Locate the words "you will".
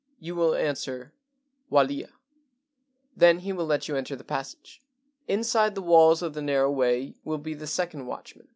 0.19-0.55